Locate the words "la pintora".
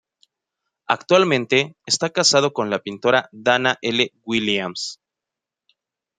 2.71-3.29